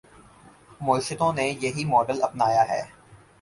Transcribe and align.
معیشتوں 0.81 1.31
نے 1.33 1.47
یہی 1.61 1.85
ماڈل 1.85 2.23
اپنایا 2.23 2.63
ہے۔ 2.69 2.81